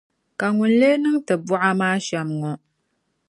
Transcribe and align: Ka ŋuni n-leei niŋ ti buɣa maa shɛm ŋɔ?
Ka 0.39 0.47
ŋuni 0.55 0.71
n-leei 0.73 0.97
niŋ 1.03 1.15
ti 1.25 1.33
buɣa 1.45 1.69
maa 1.79 1.97
shɛm 2.05 2.29
ŋɔ? 2.39 2.51